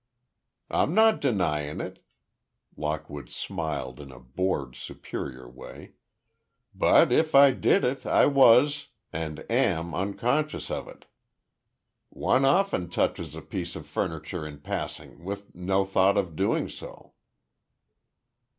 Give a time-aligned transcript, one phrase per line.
[0.71, 5.91] "I'm not denying it"—Lockwood smiled in a bored, superior way,
[6.73, 11.05] "but if I did it, I was—and am unconscious of it.
[12.09, 17.13] One often touches a piece of furniture in passing with no thought of doing so."